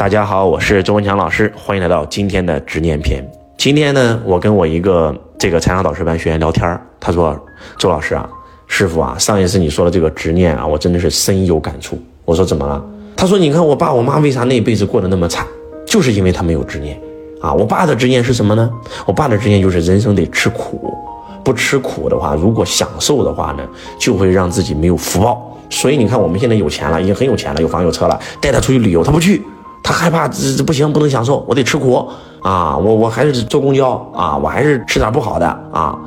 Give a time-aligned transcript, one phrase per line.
[0.00, 3.22] 大家好，我是周文强老师，欢迎来到今天的执念篇。
[3.58, 7.38] 今天呢，我跟我一个这个财商导师班学员聊天他说
[7.76, 8.26] ：“周老师啊，
[8.66, 12.82] 师傅啊，上一次你说的这个执念啊，我真的是深有感触。”我说：“怎么了？”
[13.14, 15.46] 他说：“你看我爸我妈为啥那一辈子过得那么惨，
[15.86, 16.98] 就是因为他没有执念
[17.42, 17.52] 啊。
[17.52, 18.70] 我爸的执念是什么呢？
[19.04, 20.94] 我爸的执念就是人生得吃苦，
[21.44, 23.62] 不吃苦的话，如果享受的话呢，
[23.98, 25.54] 就会让自己没有福报。
[25.68, 29.42] 所以你看我们现在有钱了，已经很有钱了，有房有车了，带他出去旅游，他不去。”
[29.82, 32.08] 他害怕这这不行，不能享受，我得吃苦
[32.42, 32.76] 啊！
[32.76, 35.98] 我我还是坐公交啊，我还是吃点不好的啊！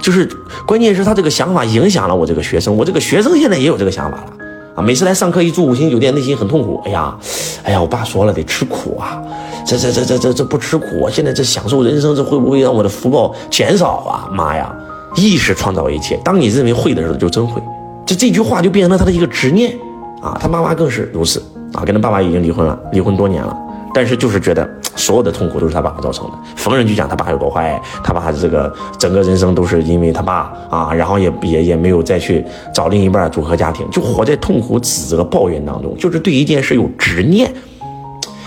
[0.00, 0.28] 就是
[0.66, 4.32] 关键是他这个想法影响了我这个学生，我这个学生现在也有这个想法了
[4.76, 4.82] 啊！
[4.82, 6.80] 每次来上课一住五星酒店，内心很痛苦。
[6.84, 7.16] 哎呀，
[7.64, 9.20] 哎呀，我爸说了得吃苦啊！
[9.66, 14.28] 这这这这这这不吃苦，现在这享受人生，这会不会让我的福报减少啊？
[14.32, 14.74] 妈呀！
[15.16, 17.60] 意识创造一切，当你认为会的时候，就真会。
[18.06, 19.76] 这这句话就变成了他的一个执念
[20.22, 20.38] 啊！
[20.40, 21.42] 他妈妈更是如此。
[21.72, 23.56] 啊，跟他爸爸已经离婚了，离婚多年了，
[23.94, 37.52] 但是就是觉得所有的痛苦都是他爸爸造成的，逢人就讲他爸有多坏，他爸这个整个人生都是因为他爸啊，然后也也也没有再去找另一半组合家庭，就活在痛苦、指责、抱怨当中，就是对一件事有执念，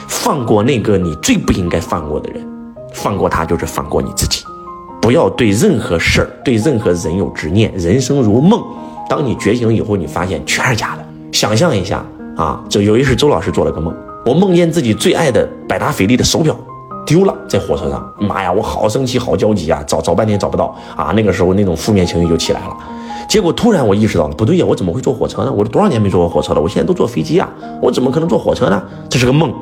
[0.07, 2.45] 放过那个你最不应该放过的人，
[2.94, 4.44] 放过他就是放过你自己，
[5.01, 7.71] 不要对任何事儿、对任何人有执念。
[7.75, 8.61] 人生如梦，
[9.09, 11.05] 当你觉醒以后，你发现全是假的。
[11.31, 12.05] 想象一下。
[12.35, 13.93] 啊，这有一次周老师做了个梦，
[14.25, 16.55] 我梦见自己最爱的百达翡丽的手表
[17.05, 18.11] 丢了，在火车上。
[18.19, 19.83] 妈呀，我好生气，好焦急啊！
[19.85, 21.13] 找找半天找不到啊！
[21.15, 22.77] 那个时候那种负面情绪就起来了。
[23.27, 25.51] 结果突然我意识到了，不对呀，我怎么会坐火车呢？
[25.51, 26.61] 我都多少年没坐过火车了？
[26.61, 27.47] 我现在都坐飞机啊，
[27.81, 28.81] 我怎么可能坐火车呢？
[29.09, 29.53] 这是个梦。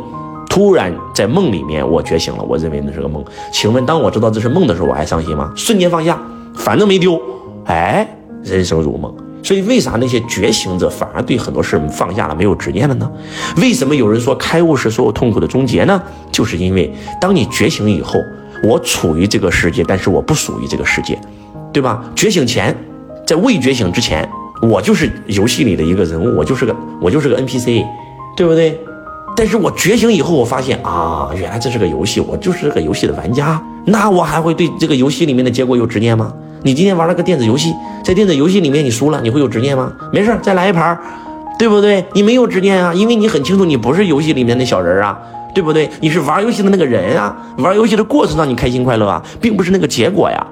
[0.49, 3.23] 突然在梦里面我觉醒了，我认为那是个梦。
[3.52, 5.52] 请问当我知道这是梦的时候，我还伤心吗？
[5.55, 6.22] 瞬间放下，
[6.55, 7.19] 反正没丢。
[7.66, 8.08] 哎，
[8.44, 9.14] 人生如梦。
[9.44, 13.09] 所以，为啥那些觉醒者反而对很多事放下了，没有执念了呢？
[13.58, 16.02] 为什么有人说开悟是所有痛苦的终结呢？
[16.31, 18.20] 就是因为当你觉醒以后，
[18.64, 21.20] 我处于这个世界，但是我不属于这个世界，
[21.73, 22.04] 对吧？
[22.16, 22.76] 觉醒前，
[23.26, 24.30] 在未觉醒之前，
[24.61, 27.83] 我就是游戏里的一个人物，我就是个我就是个 NPC，
[28.37, 28.80] 对不对？
[29.36, 36.32] 但是我觉醒以后，我发现啊，原来这是个游戏，我就是这个游戏的玩家，那我还会对这个游戏里面的结果有执念吗？
[36.64, 37.73] 你今天玩了个电子游戏，
[38.04, 39.92] 在电子游戏里面你输了，你会有执念吗？
[40.14, 40.98] 没事，再来一盘，
[41.58, 42.05] 对不对？
[42.14, 45.17] 你没有执念啊，因为你很清楚你不是游戏里面的小人啊，
[45.55, 45.89] 对不对？
[46.02, 50.45] 你是玩游戏的那个人啊，玩游戏的过程让你开心快乐啊，并不是那个结果呀，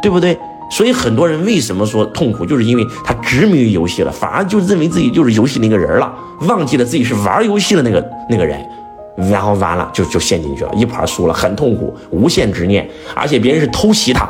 [0.00, 0.38] 对不对？
[0.70, 6.12] 所以很多人为什么说痛苦，就是因为他执迷于游戏了，反而就认为自己就是游戏那个人了，
[6.42, 8.60] 忘记了自己是玩游戏的那个那个人，
[9.30, 14.28] 然后完了就就陷进去了，一盘输了，很痛苦，无限执念，而且别人是偷袭他。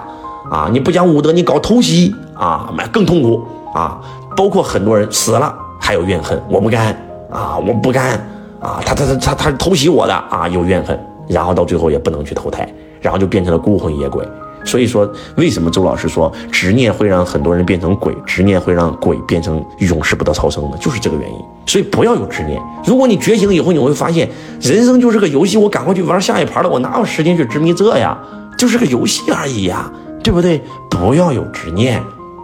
[0.51, 0.69] 啊！
[0.71, 3.43] 你不讲武德，你搞偷袭啊，那更痛苦
[3.75, 4.01] 啊！
[4.37, 6.97] 包括很多人死了还有怨恨，我不干
[7.31, 8.13] 啊，我不干
[8.61, 8.81] 啊！
[8.85, 10.99] 他他他他他偷袭我的啊，有怨恨，
[11.29, 12.69] 然后到最后也不能去投胎，
[13.01, 14.27] 然后就变成了孤魂野鬼。
[14.65, 20.77] 所以说，为什么周老师说执念会让很多人变成鬼，执念会让鬼变成永世不得超生呢？
[20.81, 21.39] 就是这个原因。
[21.67, 22.61] 所以不要有执念。
[22.85, 24.29] 如果你觉醒以后，你会发现
[24.61, 28.19] 人生就是个游戏，我赶快去玩下一盘了，我哪有时间去执迷这呀？
[28.59, 29.89] 就是个游戏而已呀。
[30.27, 30.61] 对不对？
[30.91, 32.03] 不要有执念，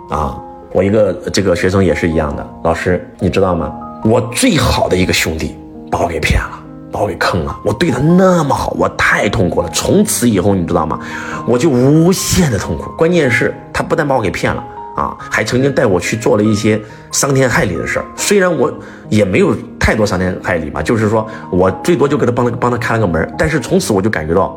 [0.09, 0.39] 啊！
[0.73, 2.49] 我一个这个学生也是一样的。
[2.63, 3.73] 老师，你知道吗？
[4.05, 5.59] 我最好的一个兄弟
[5.91, 7.59] 把我给骗了，把我给坑了。
[7.65, 9.69] 我对他那么好，我太痛苦了。
[9.71, 11.01] 从此以后，你知道吗？
[11.45, 12.89] 我就无限的痛苦。
[12.97, 18.05] 关键是，他不但把我给骗了，啊，还曾经带我去做了一些伤天害理的事儿。
[18.15, 18.73] 虽然我
[19.09, 23.35] 也没有太多伤天害理吧，就是说我最多就给他帮他帮他开了个门。
[23.37, 24.57] 但是从此我就感觉到，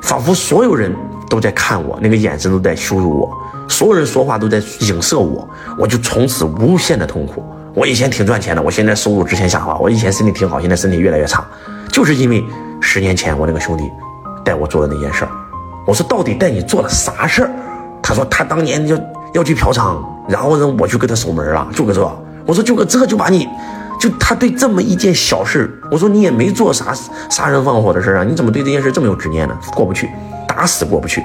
[0.00, 0.94] 仿佛所有人。
[1.28, 3.30] 都在看我，那个眼神都在羞辱我，
[3.68, 5.48] 所有人说话都在影射我，
[5.78, 7.44] 我就从此无限的痛苦。
[7.74, 9.76] 我以前挺赚钱的，我现在收入直线下滑。
[9.76, 11.44] 我以前身体挺好，现在身体越来越差，
[11.92, 12.42] 就是因为
[12.80, 13.84] 十年前我那个兄弟
[14.44, 15.30] 带我做的那件事儿。
[15.86, 17.50] 我说到底带你做了啥事儿？
[18.02, 18.98] 他说他当年要
[19.34, 19.96] 要去嫖娼，
[20.28, 22.00] 然后呢我就给他守门了，就搁这。
[22.46, 23.46] 我说就搁这就把你，
[24.00, 26.94] 就他对这么一件小事，我说你也没做啥
[27.28, 29.58] 杀人放火的事儿啊，你怎么对这件事这么有执念呢？
[29.74, 30.08] 过不去。
[30.56, 31.20] 打死过不去，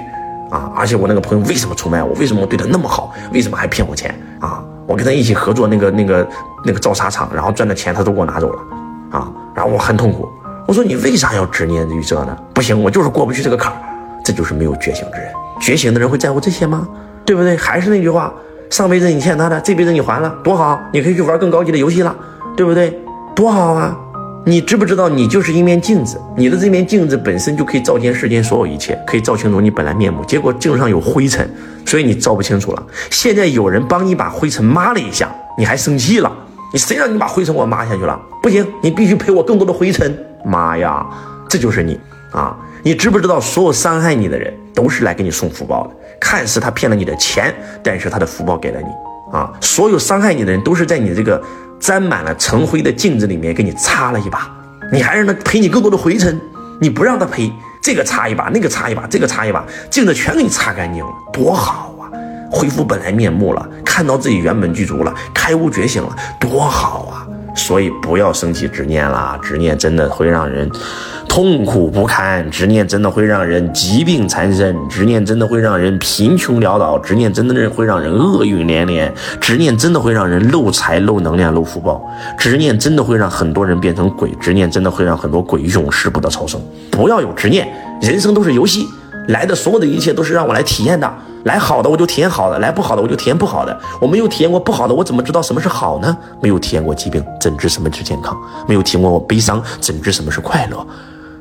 [0.49, 0.69] 啊！
[0.75, 2.13] 而且我那个朋友为什么出卖我？
[2.15, 3.13] 为什么我对他那么好？
[3.31, 4.13] 为什么还骗我钱？
[4.41, 4.61] 啊！
[4.85, 6.27] 我跟他一起合作那个那个
[6.65, 8.59] 那个造沙厂，然后赚的钱他都给我拿走了，
[9.11, 9.31] 啊！
[9.55, 10.27] 然后我很痛苦。
[10.67, 12.37] 我说你为啥要执念于这呢？
[12.53, 13.77] 不行，我就是过不去这个坎儿。
[14.23, 15.31] 这就是没有觉醒之人。
[15.61, 16.85] 觉醒的人会在乎这些吗？
[17.25, 17.55] 对不对？
[17.55, 18.33] 还是那句话，
[18.69, 20.77] 上辈子你欠他的，这辈子你还了，多好！
[20.91, 22.13] 你可以去玩更高级的游戏了，
[22.57, 22.99] 对不对？
[23.33, 23.97] 多好啊！
[24.43, 30.25] 你知不知道，你就是一面镜子，你的这面镜子本身就可以照见世间所有一切，可以照清楚你本来面目。
[30.25, 31.47] 结果镜上有灰尘，
[31.85, 32.83] 所以你照不清楚了。
[33.11, 36.31] 现在有人帮你把灰尘抹了一下，你还生气了？
[36.73, 38.19] 你谁让你把灰尘给我抹下去了？
[38.41, 41.05] 不行，你必须赔我更多的灰尘妈呀，
[41.47, 41.99] 这就是你
[42.31, 42.57] 啊！
[42.81, 45.93] 你知不知道，所有伤害你的人都是来给你送福报的？
[46.19, 47.53] 看似他骗了你的钱，
[47.83, 48.87] 但是他的福报给了你
[49.37, 49.53] 啊！
[49.61, 51.39] 所有伤害你的人都是在你这个
[51.81, 54.47] 沾满了尘灰的镜子里面给你擦了一把，
[54.93, 56.39] 你还让他赔你更多的灰尘，
[56.79, 57.51] 你不让他赔，
[57.81, 62.05] 这个擦一把，那个擦一把，这个擦一把，镜子全给你擦干净了，多好啊！
[62.51, 67.27] 恢复本来面目了，看到自己原本具足了，开悟觉醒了，多好啊！
[67.55, 70.69] 所以不要升起执念啦，执念真的会让人
[71.27, 82.01] 痛苦不堪，执念真的会让人疾病缠身，执念真的会让人贫穷潦倒，执念真的会让人厄运连连，执念真的会让人漏财漏能量漏福报，
[82.37, 86.59] 执念真的会让很多人变成鬼，执念真的会让很多鬼永世不得超生。
[86.89, 87.67] 不要有执念，
[88.01, 88.87] 人生都是游戏，
[89.27, 91.13] 来的所有的一切都是让我来体验的。
[91.43, 93.77] 来好的我就体验好的，来不好的我就体验不好的。
[93.99, 96.15] 我没有体验过不好的，我怎么知道什么是好呢？
[96.41, 98.37] 没有体验过疾病，怎知什么是健康？
[98.67, 100.85] 没有体验过悲伤，怎知什么是快乐？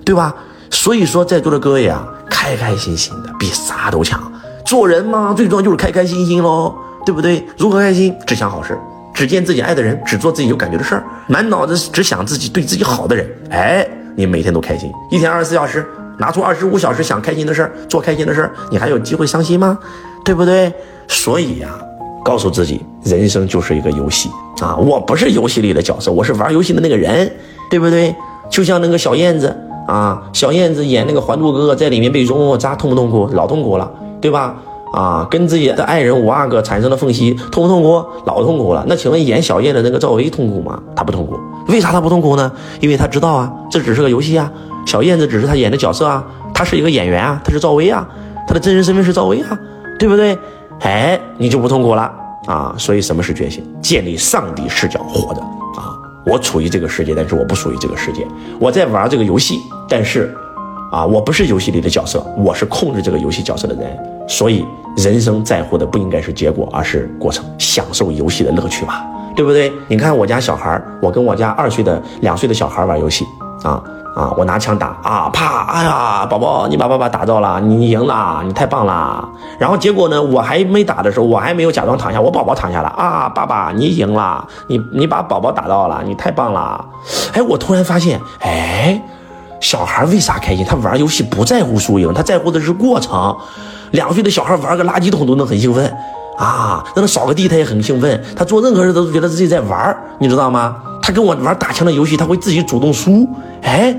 [0.04, 0.34] 对吧？
[0.70, 4.20] 所以说，在座的各位啊，开开心心的比啥都强。
[4.64, 6.74] 做人嘛，最重要就是开开心心喽，
[7.04, 7.44] 对不对？
[7.58, 8.16] 如何开心？
[8.26, 8.78] 只想好事，
[9.12, 13.28] 只见自己爱的人，只做自己有感觉的事儿，满脑子只想自己对自己好的人。
[13.50, 13.86] 哎，
[14.16, 15.84] 你每天都开心，一天二十四小时。
[16.20, 19.78] 拿出二十五小时想开心的事儿，做开心的事儿，你还有机会伤心吗？
[20.24, 20.72] 对不对？
[21.08, 21.68] 所以呀，
[22.22, 24.28] 告诉自己，人生就是一个游戏
[24.60, 24.76] 啊！
[24.76, 27.28] 我不是游戏里的角色，我是玩游戏的那个人，
[27.70, 28.14] 对不对？
[28.50, 29.56] 就像那个小燕子
[29.88, 33.28] 啊，小燕子演那个《还珠格格》，在里面被容嬷嬷扎痛不痛苦？
[33.32, 33.90] 老痛苦了，
[34.20, 34.54] 对吧？
[34.92, 38.04] 啊，跟自己的爱人五阿哥产生了缝隙，痛不痛苦？
[38.26, 38.84] 老痛苦了。
[38.86, 40.82] 那请问演小燕的那个赵薇痛苦吗？
[40.94, 41.38] 她不痛苦。
[41.70, 42.50] 为啥他不痛苦呢？
[42.80, 44.50] 因为他知道啊，这只是个游戏啊。
[44.86, 48.06] 小燕子只是他演的角色啊，他是一个演员啊，他是赵薇啊，
[48.46, 49.58] 他的真实身份是赵薇啊，
[49.98, 50.36] 对不对？
[50.80, 52.10] 哎，你就不痛苦了
[52.46, 52.74] 啊。
[52.76, 53.64] 所以什么是觉醒？
[53.80, 55.40] 建立上帝视角活着
[55.80, 55.94] 啊。
[56.26, 58.26] 我处于这个世界，但是我不属于这个世界。
[58.58, 59.58] 我在玩这个游戏，
[59.88, 60.34] 但是
[60.90, 63.96] 啊，我不是游戏里的角色，我是控制这个游戏角色的人。
[64.28, 64.64] 所以
[64.96, 69.02] 人生在乎的不应该是结果，而是过程，享受游戏的乐趣嘛，
[69.34, 69.72] 对不对？
[69.88, 73.24] 你看我家小孩，我跟我家二岁的、两岁的小孩玩游戏
[73.62, 73.82] 啊。
[74.12, 74.28] 啊！
[74.36, 75.30] 我拿枪打啊！
[75.32, 75.64] 啪！
[75.66, 79.26] 哎呀，宝宝，你把爸爸打到了，你赢了，你太棒了。
[79.56, 80.20] 然后结果呢？
[80.20, 83.28] 我还没打的时候，我还没有假装躺下，我宝宝躺下了啊！
[83.28, 86.84] 爸爸，你赢了，你你把宝宝打到了，你太棒了。
[87.34, 89.00] 哎，我突然发现，哎，
[89.60, 90.66] 小孩为啥开心？
[90.66, 93.34] 他玩游戏不在乎输赢，他在乎的是过程。
[93.92, 95.96] 两岁的小孩玩个垃圾桶都能很兴奋
[96.38, 100.76] 啊，让他扫个地他也很兴奋，他做任何事都是觉得自己在玩，你知道吗？
[101.02, 103.28] 他跟我玩打枪的游戏，他会自己主动输，
[103.62, 103.94] 哎，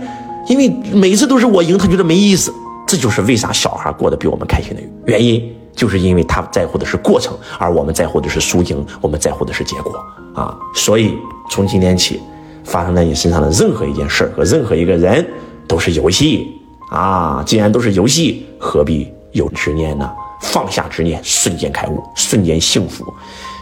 [0.48, 2.54] 因为每次都是我赢，他觉得没意思。
[2.88, 5.42] 这就是为啥小孩过得比我们开心的原因，
[5.74, 9.94] 就是因为他在乎的是过程，而我们在乎的是输赢，我们在乎的是结果
[10.34, 10.58] 啊。
[10.76, 11.14] 所以
[11.50, 12.20] 从今天起，
[12.64, 15.26] 发生在你身上的任何一件事和任何一个人
[15.68, 16.48] 都是游戏
[16.90, 17.42] 啊。
[17.46, 20.10] 既然都是游戏，何必有执念呢？
[20.42, 23.06] 放下执念，瞬间开悟，瞬间幸福。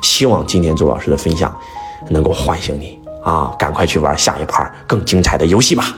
[0.01, 1.55] 希望今天周老师的分享
[2.09, 2.97] 能够唤醒你。
[3.23, 5.93] 啊，赶快去玩下一盘更精彩的游戏吧！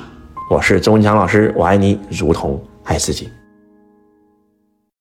[0.49, 3.29] 我是周文强老师，我爱你如同爱自己。